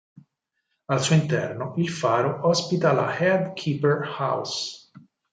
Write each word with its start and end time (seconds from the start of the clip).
Al 0.87 0.99
suo 0.99 1.13
interno 1.13 1.75
il 1.77 1.87
faro 1.91 2.47
ospita 2.47 2.91
la 2.91 3.15
"Head 3.19 3.53
Keeper 3.53 4.01
House". 4.17 4.89